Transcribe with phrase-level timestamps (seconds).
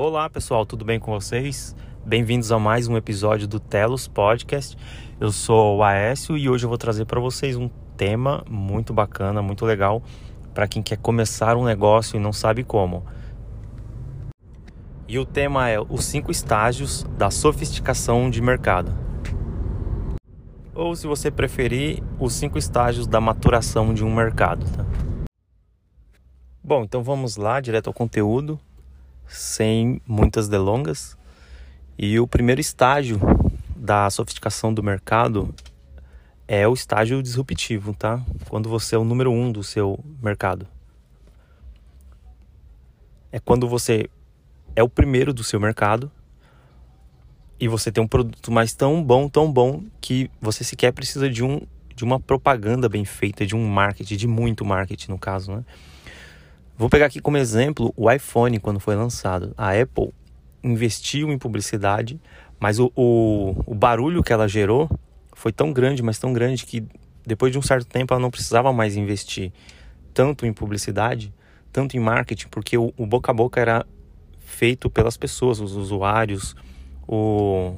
[0.00, 1.74] Olá pessoal, tudo bem com vocês?
[2.06, 4.76] Bem-vindos a mais um episódio do Telos Podcast.
[5.18, 9.42] Eu sou o Aécio e hoje eu vou trazer para vocês um tema muito bacana,
[9.42, 10.00] muito legal
[10.54, 13.04] para quem quer começar um negócio e não sabe como.
[15.08, 18.96] E o tema é os cinco estágios da sofisticação de mercado.
[20.76, 24.64] Ou, se você preferir, os cinco estágios da maturação de um mercado.
[24.76, 24.86] Tá?
[26.62, 28.60] Bom, então vamos lá, direto ao conteúdo
[29.28, 31.16] sem muitas delongas.
[31.96, 33.20] E o primeiro estágio
[33.76, 35.54] da sofisticação do mercado
[36.46, 38.22] é o estágio disruptivo, tá?
[38.48, 40.66] Quando você é o número um do seu mercado.
[43.30, 44.08] É quando você
[44.74, 46.10] é o primeiro do seu mercado
[47.60, 51.44] e você tem um produto mais tão bom, tão bom que você sequer precisa de
[51.44, 51.60] um
[51.94, 55.64] de uma propaganda bem feita, de um marketing, de muito marketing no caso, né?
[56.78, 59.52] Vou pegar aqui como exemplo o iPhone quando foi lançado.
[59.58, 60.14] A Apple
[60.62, 62.20] investiu em publicidade,
[62.60, 64.88] mas o, o, o barulho que ela gerou
[65.32, 66.86] foi tão grande, mas tão grande que
[67.26, 69.52] depois de um certo tempo ela não precisava mais investir
[70.14, 71.34] tanto em publicidade,
[71.72, 73.84] tanto em marketing, porque o, o boca a boca era
[74.38, 76.54] feito pelas pessoas, os usuários,
[77.08, 77.74] o,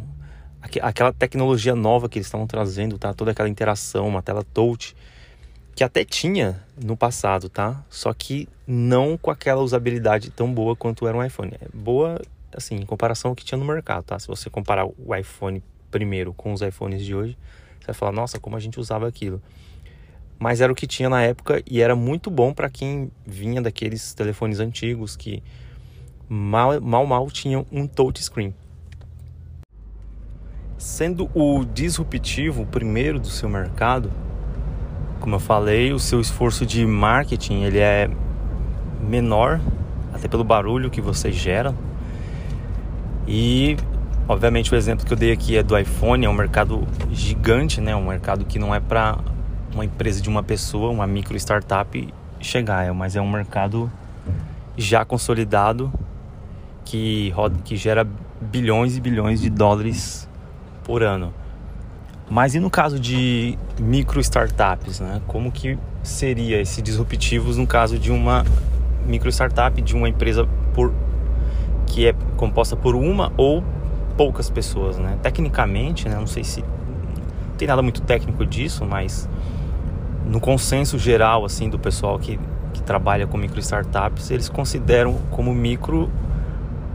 [0.82, 3.14] aquela tecnologia nova que eles estavam trazendo, tá?
[3.14, 4.94] Toda aquela interação, uma tela touch
[5.80, 7.82] que até tinha no passado, tá?
[7.88, 11.54] Só que não com aquela usabilidade tão boa quanto era um iPhone.
[11.58, 12.20] É boa,
[12.54, 14.18] assim, em comparação ao que tinha no mercado, tá?
[14.18, 17.34] Se você comparar o iPhone primeiro com os iPhones de hoje,
[17.78, 19.40] você vai falar, nossa, como a gente usava aquilo.
[20.38, 24.12] Mas era o que tinha na época e era muito bom para quem vinha daqueles
[24.12, 25.42] telefones antigos que
[26.28, 28.54] mal, mal, mal tinham um touchscreen.
[30.76, 34.12] Sendo o disruptivo primeiro do seu mercado,
[35.20, 38.10] como eu falei, o seu esforço de marketing ele é
[39.00, 39.60] menor,
[40.12, 41.74] até pelo barulho que você gera.
[43.28, 43.76] E,
[44.26, 47.94] obviamente, o exemplo que eu dei aqui é do iPhone, é um mercado gigante, né?
[47.94, 49.18] Um mercado que não é para
[49.72, 53.90] uma empresa de uma pessoa, uma micro startup chegar, é, mas é um mercado
[54.76, 55.92] já consolidado
[56.84, 58.06] que roda, que gera
[58.40, 60.28] bilhões e bilhões de dólares
[60.82, 61.32] por ano.
[62.30, 65.20] Mas e no caso de micro startups, né?
[65.26, 68.44] Como que seria esse disruptivos no caso de uma
[69.04, 70.94] micro startup, de uma empresa por
[71.86, 73.64] que é composta por uma ou
[74.16, 75.18] poucas pessoas, né?
[75.20, 76.14] Tecnicamente, né?
[76.14, 76.64] Não sei se
[77.58, 79.28] tem nada muito técnico disso, mas
[80.24, 82.38] no consenso geral assim do pessoal que,
[82.72, 86.08] que trabalha com micro startups, eles consideram como micro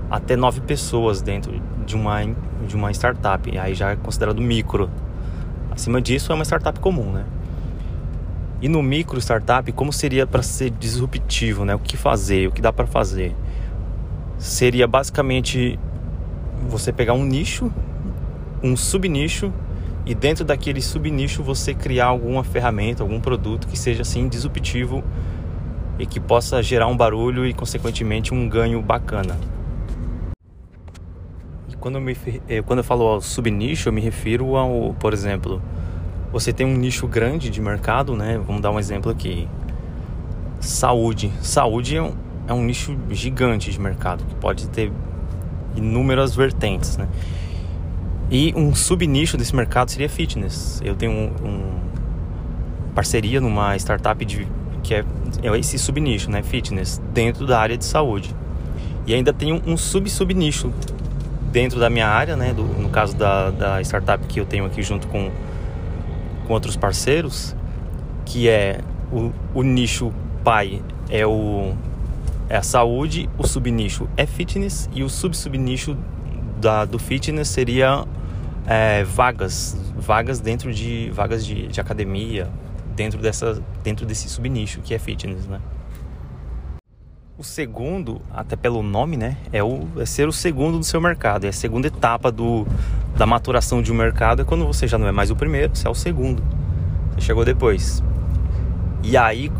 [0.10, 2.22] até nove pessoas dentro de uma
[2.66, 3.58] de uma startup.
[3.58, 4.90] Aí já é considerado micro,
[5.76, 7.26] Acima disso, é uma startup comum, né?
[8.62, 11.76] E no micro startup, como seria para ser disruptivo, né?
[11.76, 13.36] O que fazer, o que dá para fazer?
[14.40, 15.78] Seria basicamente
[16.70, 17.70] você pegar um nicho,
[18.64, 19.52] um subnicho
[20.06, 25.04] e dentro daquele subnicho você criar alguma ferramenta, algum produto que seja assim disruptivo
[26.00, 29.38] e que possa gerar um barulho e consequentemente um ganho bacana.
[31.86, 32.18] Quando eu, me,
[32.50, 35.62] eh, quando eu falo subnicho, eu me refiro ao, por exemplo,
[36.32, 38.42] você tem um nicho grande de mercado, né?
[38.44, 39.48] Vamos dar um exemplo aqui.
[40.60, 41.32] Saúde.
[41.44, 42.16] Saúde é um,
[42.48, 44.92] é um nicho gigante de mercado que pode ter
[45.76, 47.08] inúmeras vertentes, né?
[48.32, 50.82] E um subnicho desse mercado seria fitness.
[50.84, 51.80] Eu tenho um, um
[52.96, 54.48] parceria numa startup de,
[54.82, 55.06] que é,
[55.44, 56.42] é esse subnicho, né?
[56.42, 58.36] Fitness, dentro da área de saúde.
[59.06, 60.74] E ainda tem um, um sub-subnicho
[61.56, 62.54] dentro da minha área, né?
[62.54, 65.32] Do, no caso da, da startup que eu tenho aqui junto com,
[66.46, 67.56] com outros parceiros,
[68.26, 70.12] que é o, o nicho
[70.44, 71.74] pai é o
[72.50, 75.98] é a saúde, o subnicho é fitness e o sub-subnicho
[76.60, 78.04] da, do fitness seria
[78.68, 82.50] é, vagas, vagas dentro de vagas de, de academia,
[82.98, 85.62] dentro dessa dentro desse subnicho que é fitness, né?
[87.38, 91.44] O segundo, até pelo nome, né, é, o, é ser o segundo do seu mercado.
[91.44, 92.66] É a segunda etapa do,
[93.18, 94.42] da maturação de um mercado.
[94.42, 96.42] É quando você já não é mais o primeiro, você é o segundo.
[97.12, 98.02] Você chegou depois.
[99.04, 99.52] E aí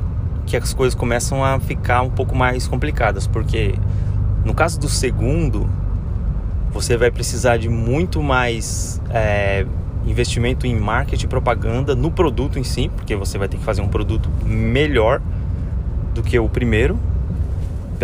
[0.46, 3.76] que as coisas começam a ficar um pouco mais complicadas, porque
[4.46, 5.70] no caso do segundo,
[6.72, 9.66] você vai precisar de muito mais é,
[10.06, 13.90] investimento em marketing propaganda no produto em si, porque você vai ter que fazer um
[13.90, 15.22] produto melhor
[16.14, 16.98] do que o primeiro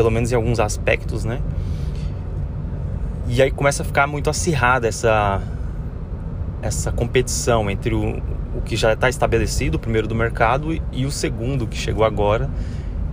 [0.02, 1.40] pelo menos em alguns aspectos, né?
[3.28, 5.40] E aí começa a ficar muito acirrada essa
[6.60, 8.18] essa competição entre o,
[8.56, 12.50] o que já está estabelecido, o primeiro do mercado, e o segundo que chegou agora,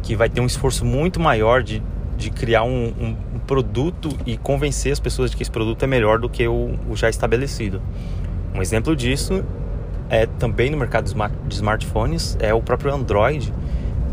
[0.03, 1.83] que vai ter um esforço muito maior de,
[2.17, 5.87] de criar um, um, um, produto e convencer as pessoas de que esse produto é
[5.87, 7.81] melhor do que o, o já estabelecido.
[8.55, 9.45] Um exemplo disso
[10.09, 13.53] é também no mercado de, smart, de smartphones é o próprio Android,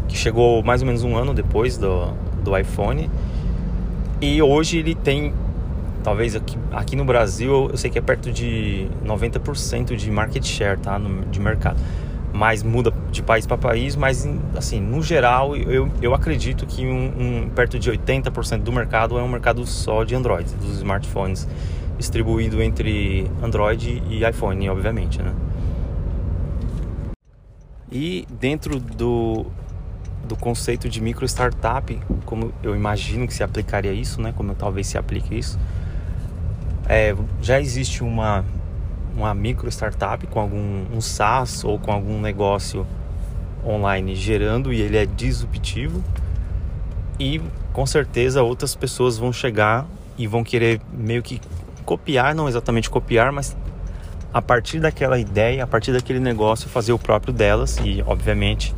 [0.07, 2.13] que chegou mais ou menos um ano depois do,
[2.46, 3.10] do iPhone.
[4.22, 5.34] E hoje ele tem,
[6.04, 10.80] talvez aqui, aqui no Brasil, eu sei que é perto de 90% de market share
[10.80, 11.78] tá, no, de mercado.
[12.32, 17.46] Mas muda de país para país, mas assim, no geral, eu, eu acredito que um,
[17.46, 21.48] um perto de 80% do mercado é um mercado só de Android, dos smartphones,
[21.98, 25.34] distribuído entre Android e iPhone, obviamente, né?
[27.90, 29.46] E dentro do,
[30.25, 34.33] do conceito de micro startup, como eu imagino que se aplicaria isso, né?
[34.36, 35.60] Como talvez se aplique isso,
[36.88, 38.44] é, já existe uma
[39.16, 42.86] uma micro startup com algum um SaaS ou com algum negócio
[43.66, 46.04] online gerando e ele é disruptivo.
[47.18, 47.42] E
[47.72, 49.86] com certeza outras pessoas vão chegar
[50.18, 51.39] e vão querer meio que
[51.86, 53.56] copiar, não exatamente copiar, mas
[54.33, 57.77] a partir daquela ideia, a partir daquele negócio, fazer o próprio delas.
[57.77, 58.75] E, obviamente,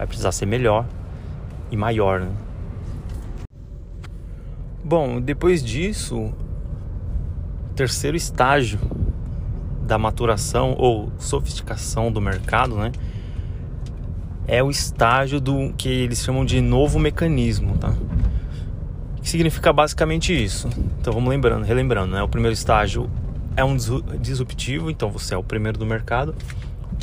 [0.00, 0.86] vai precisar ser melhor
[1.70, 2.20] e maior.
[2.20, 2.30] Né?
[4.82, 6.32] Bom, depois disso,
[7.76, 8.80] terceiro estágio
[9.82, 12.92] da maturação ou sofisticação do mercado, né?
[14.48, 17.92] É o estágio do que eles chamam de novo mecanismo, tá?
[19.20, 20.66] Que significa basicamente isso.
[20.98, 22.22] Então vamos lembrando, relembrando, né?
[22.22, 23.10] O primeiro estágio
[23.54, 23.76] é um
[24.18, 26.34] disruptivo, então você é o primeiro do mercado.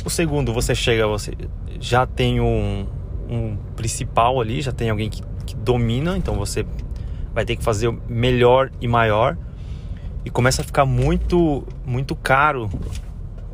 [0.04, 1.32] O segundo, você chega, você
[1.80, 2.86] já tem um,
[3.28, 6.64] um principal ali, já tem alguém que, que domina, então você
[7.34, 9.36] vai ter que fazer melhor e maior.
[10.24, 12.70] E começa a ficar muito, muito caro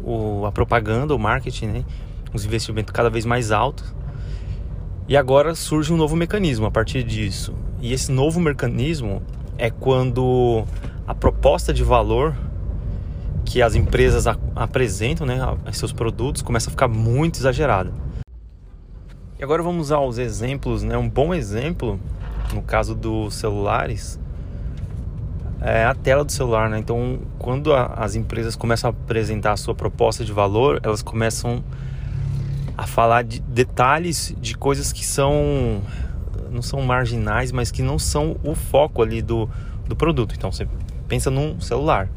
[0.02, 1.85] o, a propaganda, o marketing, né?
[2.32, 3.94] Os investimentos cada vez mais altos.
[5.06, 7.55] E agora surge um novo mecanismo a partir disso.
[7.81, 9.23] E esse novo mecanismo
[9.58, 10.64] é quando
[11.06, 12.35] a proposta de valor
[13.44, 14.26] que as empresas
[14.56, 15.38] apresentam, né,
[15.73, 17.93] seus produtos, começa a ficar muito exagerada.
[19.38, 20.96] E agora vamos aos exemplos, né?
[20.96, 22.00] Um bom exemplo,
[22.52, 24.19] no caso dos celulares,
[25.61, 26.79] é a tela do celular, né?
[26.79, 31.62] Então, quando a, as empresas começam a apresentar a sua proposta de valor, elas começam
[32.76, 35.82] a falar de detalhes de coisas que são
[36.50, 39.49] não são marginais, mas que não são o foco ali do,
[39.88, 40.35] do produto.
[40.37, 40.69] Então, você
[41.08, 42.08] pensa num celular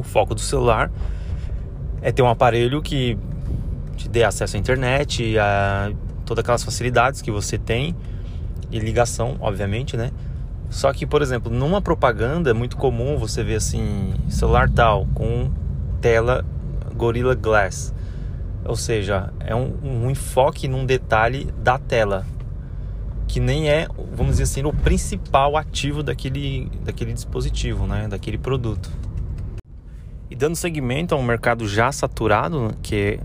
[0.00, 0.90] o foco do celular
[2.02, 3.18] é ter um aparelho que
[3.96, 5.92] te dê acesso à internet, a
[6.24, 7.96] todas aquelas facilidades que você tem
[8.70, 10.10] e ligação, obviamente, né?
[10.68, 15.50] Só que, por exemplo, numa propaganda é muito comum você ver assim, celular tal com
[16.00, 16.44] tela
[16.94, 17.94] Gorilla Glass.
[18.64, 22.26] Ou seja, é um, um enfoque num detalhe da tela
[23.28, 28.08] que nem é, vamos dizer assim, o principal ativo daquele, daquele dispositivo, né?
[28.08, 28.90] Daquele produto.
[30.28, 33.20] E dando seguimento a um mercado já saturado, que,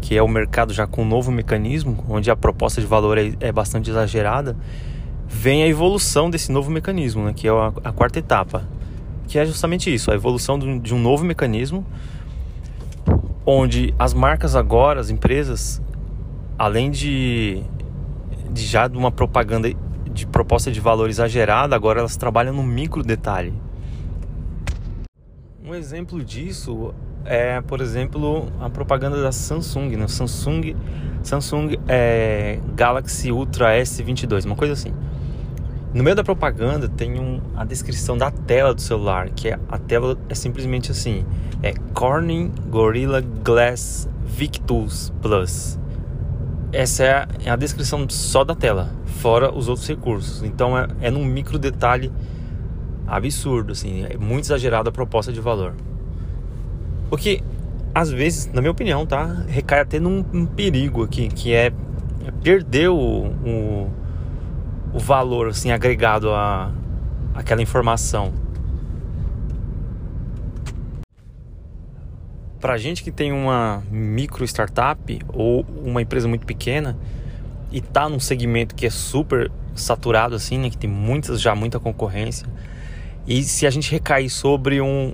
[0.00, 3.32] que é o mercado já com um novo mecanismo, onde a proposta de valor é,
[3.40, 4.56] é bastante exagerada,
[5.26, 8.62] vem a evolução desse novo mecanismo, né, que é a, a, quarta etapa,
[9.26, 11.84] que é justamente isso, a evolução de, de um novo mecanismo,
[13.44, 15.82] onde as marcas agora, as empresas,
[16.56, 17.62] além de,
[18.50, 19.68] de já de uma propaganda
[20.12, 23.52] de proposta de valor exagerada, agora elas trabalham no micro detalhe.
[25.68, 26.94] Um exemplo disso
[27.26, 30.08] é, por exemplo, a propaganda da Samsung, né?
[30.08, 30.74] Samsung,
[31.22, 34.94] Samsung é, Galaxy Ultra S22, uma coisa assim.
[35.92, 39.76] No meio da propaganda tem um, a descrição da tela do celular, que é, a
[39.76, 41.26] tela é simplesmente assim:
[41.62, 45.78] é Corning Gorilla Glass Victus Plus.
[46.72, 50.42] Essa é a, é a, descrição só da tela, fora os outros recursos.
[50.42, 52.10] Então é, é num micro detalhe
[53.08, 55.74] absurdo, assim, é muito exagerado a proposta de valor.
[57.08, 57.42] Porque,
[57.94, 59.24] às vezes, na minha opinião, tá?
[59.48, 61.72] Recai até num um perigo aqui, que é
[62.42, 63.90] perder o, o,
[64.92, 66.70] o valor, assim, agregado a
[67.34, 68.32] aquela informação.
[72.60, 76.98] Pra gente que tem uma micro startup ou uma empresa muito pequena
[77.70, 81.78] e tá num segmento que é super saturado assim, né, que tem muitas já muita
[81.78, 82.48] concorrência,
[83.28, 85.12] e se a gente recair sobre um,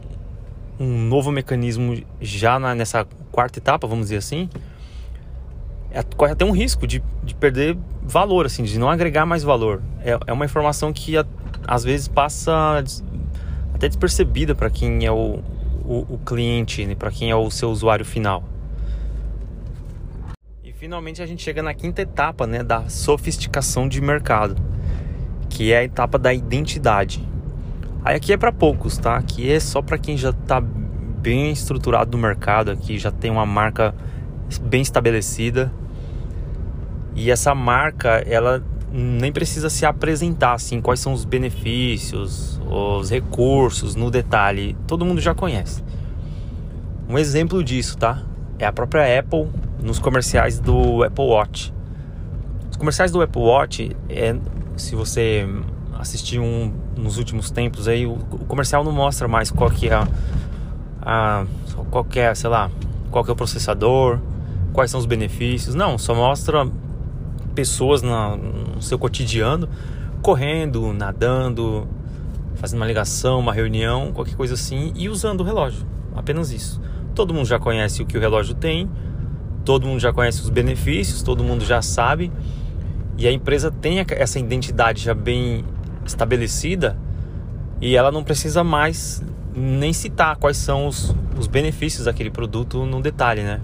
[0.78, 4.48] um novo mecanismo já na, nessa quarta etapa, vamos dizer assim,
[5.90, 9.82] é, corre até um risco de, de perder valor, assim, de não agregar mais valor.
[10.00, 11.26] É, é uma informação que a,
[11.66, 12.84] às vezes passa
[13.74, 15.40] até despercebida para quem é o,
[15.84, 18.44] o, o cliente, né, para quem é o seu usuário final.
[20.62, 24.54] E finalmente a gente chega na quinta etapa né, da sofisticação de mercado
[25.54, 27.33] que é a etapa da identidade.
[28.04, 29.16] Aí aqui é para poucos, tá?
[29.16, 33.46] Aqui é só para quem já está bem estruturado no mercado, aqui já tem uma
[33.46, 33.94] marca
[34.60, 35.72] bem estabelecida.
[37.14, 43.94] E essa marca, ela nem precisa se apresentar assim, quais são os benefícios, os recursos
[43.94, 45.82] no detalhe, todo mundo já conhece.
[47.08, 48.22] Um exemplo disso, tá?
[48.58, 49.48] É a própria Apple
[49.82, 51.72] nos comerciais do Apple Watch.
[52.70, 54.36] Os comerciais do Apple Watch, é,
[54.76, 55.48] se você
[56.04, 59.94] assistir um nos últimos tempos aí, o, o comercial não mostra mais qual que é
[59.94, 60.08] a,
[61.02, 61.46] a
[61.90, 62.70] qual que é, sei lá,
[63.10, 64.18] qual que é o processador,
[64.72, 65.74] quais são os benefícios.
[65.74, 66.68] Não, só mostra
[67.54, 69.68] pessoas na, no seu cotidiano
[70.22, 71.86] correndo, nadando,
[72.54, 75.86] fazendo uma ligação, uma reunião, qualquer coisa assim e usando o relógio.
[76.14, 76.80] Apenas isso.
[77.14, 78.90] Todo mundo já conhece o que o relógio tem,
[79.64, 82.32] todo mundo já conhece os benefícios, todo mundo já sabe.
[83.16, 85.64] E a empresa tem essa identidade já bem
[86.04, 86.96] estabelecida
[87.80, 89.22] e ela não precisa mais
[89.54, 93.60] nem citar quais são os, os benefícios daquele produto no detalhe, né?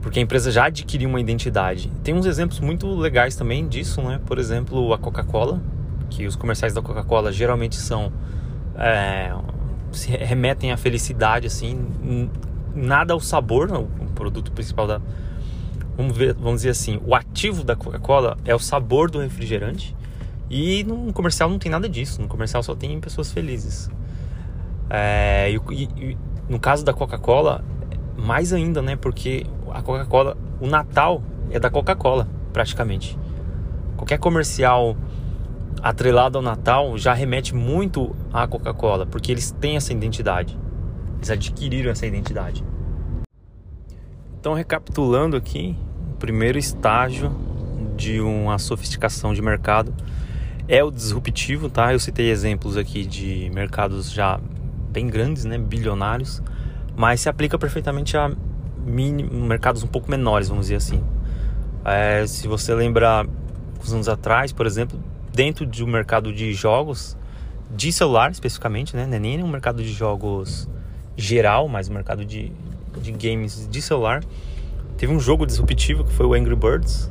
[0.00, 1.90] Porque a empresa já adquiriu uma identidade.
[2.02, 4.20] Tem uns exemplos muito legais também disso, né?
[4.24, 5.60] Por exemplo, a Coca-Cola,
[6.08, 8.12] que os comerciais da Coca-Cola geralmente são
[8.76, 9.34] é,
[9.92, 12.30] se remetem à felicidade, assim,
[12.74, 15.00] nada ao sabor, o produto principal da
[15.96, 19.96] vamos ver, vamos dizer assim, o ativo da Coca-Cola é o sabor do refrigerante
[20.50, 22.20] e no comercial não tem nada disso.
[22.22, 23.90] No comercial só tem pessoas felizes.
[24.88, 26.16] É, e, e,
[26.48, 27.64] no caso da Coca-Cola,
[28.16, 28.96] mais ainda, né?
[28.96, 33.18] Porque a Coca-Cola, o Natal é da Coca-Cola, praticamente.
[33.96, 34.96] Qualquer comercial
[35.82, 40.58] atrelado ao Natal já remete muito à Coca-Cola, porque eles têm essa identidade.
[41.16, 42.64] Eles adquiriram essa identidade.
[44.40, 45.76] Então, recapitulando aqui,
[46.12, 47.30] o primeiro estágio
[47.96, 49.92] de uma sofisticação de mercado
[50.68, 51.92] é o disruptivo, tá?
[51.92, 54.38] Eu citei exemplos aqui de mercados já
[54.90, 56.42] bem grandes, né, bilionários,
[56.94, 58.30] mas se aplica perfeitamente a
[58.84, 61.02] mini, mercados um pouco menores, vamos dizer assim.
[61.84, 63.26] É, se você lembrar
[63.80, 67.16] uns anos atrás, por exemplo, dentro de um mercado de jogos,
[67.74, 70.68] de celular especificamente, né, é nem um mercado de jogos
[71.16, 72.52] geral, mas um mercado de,
[73.00, 74.22] de games de celular,
[74.98, 77.10] teve um jogo disruptivo que foi o Angry Birds.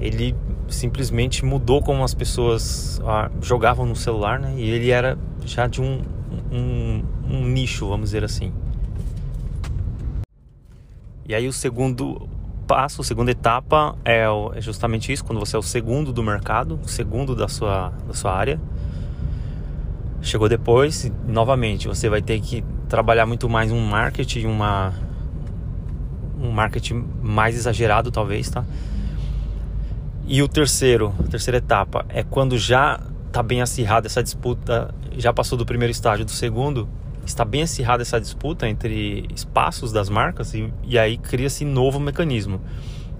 [0.00, 0.34] Ele
[0.72, 4.54] simplesmente mudou como as pessoas ah, jogavam no celular, né?
[4.56, 6.02] E ele era já de um,
[6.50, 8.52] um, um nicho, vamos dizer assim.
[11.26, 12.28] E aí o segundo
[12.66, 14.24] passo, a segunda etapa é,
[14.54, 18.14] é justamente isso, quando você é o segundo do mercado, o segundo da sua, da
[18.14, 18.60] sua área.
[20.20, 24.92] Chegou depois, novamente, você vai ter que trabalhar muito mais um marketing, uma
[26.40, 28.64] um marketing mais exagerado talvez, tá?
[30.26, 35.32] E o terceiro, a terceira etapa, é quando já está bem acirrada essa disputa, já
[35.32, 36.88] passou do primeiro estágio do segundo,
[37.26, 42.60] está bem acirrada essa disputa entre espaços das marcas e, e aí cria-se novo mecanismo.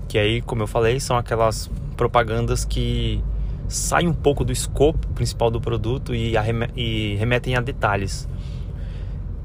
[0.08, 3.22] Que aí, como eu falei, são aquelas propagandas que
[3.68, 6.34] saem um pouco do escopo principal do produto e,
[6.76, 8.28] e remetem a detalhes.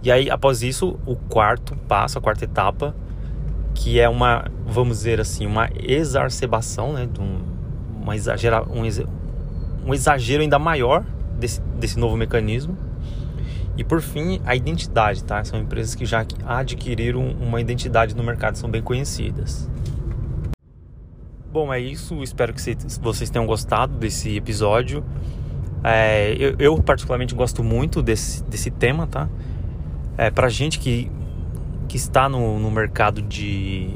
[0.03, 2.95] E aí, após isso, o quarto passo, a quarta etapa,
[3.77, 7.43] que é uma, vamos dizer assim, uma exacerbação, né, de um,
[8.01, 8.81] uma exagera, um,
[9.85, 11.05] um exagero ainda maior
[11.37, 12.75] desse, desse novo mecanismo.
[13.77, 15.43] E por fim, a identidade, tá?
[15.43, 19.69] São empresas que já adquiriram uma identidade no mercado, são bem conhecidas.
[21.51, 22.23] Bom, é isso.
[22.23, 22.61] Espero que
[22.99, 25.05] vocês tenham gostado desse episódio.
[25.83, 29.29] É, eu, eu, particularmente gosto muito desse, desse tema, tá?
[30.17, 31.11] É, pra gente que
[31.87, 33.89] que está no, no mercado de,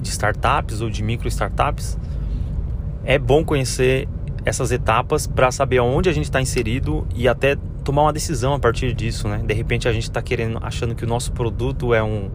[0.00, 1.98] de startups ou de micro startups,
[3.04, 4.08] é bom conhecer
[4.44, 8.58] essas etapas para saber aonde a gente está inserido e até tomar uma decisão a
[8.58, 9.42] partir disso, né?
[9.44, 12.30] De repente a gente está querendo, achando que o nosso produto é um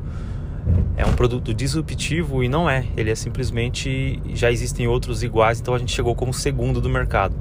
[0.95, 2.85] é um produto disruptivo e não é.
[2.95, 7.35] Ele é simplesmente já existem outros iguais, então a gente chegou como segundo do mercado.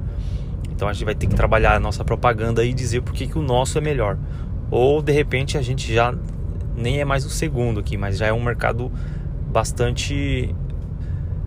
[0.69, 3.37] Então a gente vai ter que trabalhar a nossa propaganda e dizer por que, que
[3.37, 4.17] o nosso é melhor.
[4.69, 6.13] Ou de repente a gente já
[6.81, 8.91] nem é mais o segundo aqui, mas já é um mercado
[9.47, 10.53] bastante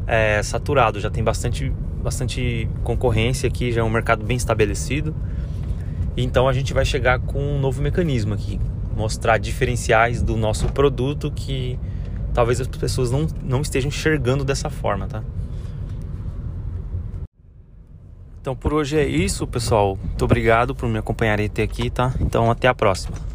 [0.07, 1.73] é, saturado, já tem bastante,
[2.03, 5.15] bastante concorrência aqui, já é um mercado bem estabelecido.
[6.17, 8.61] Então a gente vai chegar com um novo mecanismo aqui,
[8.97, 11.79] mostrar diferenciais do nosso produto que
[12.33, 15.23] talvez as pessoas não, não estejam enxergando dessa forma, tá?
[18.41, 19.99] Então por hoje é isso, pessoal.
[20.01, 22.15] Muito obrigado por me acompanhar até aqui, tá?
[22.21, 23.34] Então até a próxima.